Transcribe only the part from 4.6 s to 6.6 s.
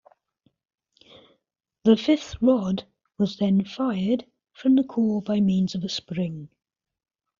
the core by means of a spring.